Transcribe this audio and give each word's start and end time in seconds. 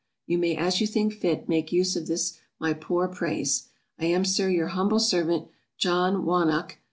You 0.25 0.39
may 0.39 0.55
as 0.55 0.81
you 0.81 0.87
think 0.87 1.13
fit, 1.13 1.47
make 1.47 1.71
use 1.71 1.95
of 1.95 2.07
this 2.07 2.39
my 2.59 2.73
poor 2.73 3.07
praise. 3.07 3.67
I 3.99 4.05
am, 4.05 4.25
SIR, 4.25 4.49
your 4.49 4.67
humble 4.69 4.97
servant, 4.99 5.49
JOHN 5.77 6.25
WANNOCK. 6.25 6.79